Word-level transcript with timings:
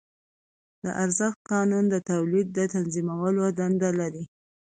د 0.83 0.85
ارزښت 1.03 1.39
قانون 1.51 1.83
د 1.89 1.95
تولید 2.09 2.57
تنظیمولو 2.75 3.43
دنده 3.59 3.89
لري 3.99 4.23